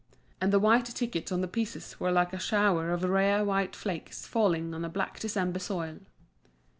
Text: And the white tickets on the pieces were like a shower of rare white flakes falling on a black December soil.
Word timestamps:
And 0.41 0.51
the 0.51 0.57
white 0.57 0.85
tickets 0.87 1.31
on 1.31 1.41
the 1.41 1.47
pieces 1.47 1.99
were 1.99 2.11
like 2.11 2.33
a 2.33 2.39
shower 2.39 2.89
of 2.89 3.03
rare 3.03 3.45
white 3.45 3.75
flakes 3.75 4.25
falling 4.25 4.73
on 4.73 4.83
a 4.83 4.89
black 4.89 5.19
December 5.19 5.59
soil. 5.59 5.99